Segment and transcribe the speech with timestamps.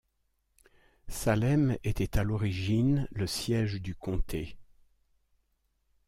[1.09, 4.57] Salem était à l'origine le siège du comté.